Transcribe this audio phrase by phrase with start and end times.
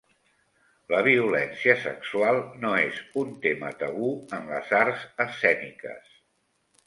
[0.93, 6.11] La violència sexual no és un tema tabú en les arts escèniques.